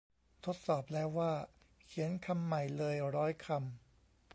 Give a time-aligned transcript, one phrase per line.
[0.45, 1.31] ทดสอบแล้วว่า
[1.83, 3.59] เขียนคำใหม่เลยร้อยคำ